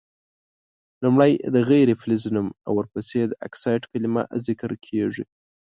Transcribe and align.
لومړی 1.03 1.33
د 1.53 1.55
غیر 1.69 1.87
فلز 2.01 2.23
نوم 2.35 2.47
او 2.65 2.71
ورپسي 2.79 3.19
د 3.27 3.33
اکسایډ 3.47 3.81
کلمه 3.91 4.23
ذکر 4.47 4.71
کیږي. 4.85 5.23